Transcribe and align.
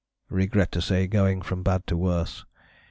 _Regret 0.35 0.71
to 0.71 0.81
say 0.81 1.05
going 1.05 1.43
from 1.43 1.61
bad 1.61 1.85
to 1.85 1.95
worse. 1.95 2.43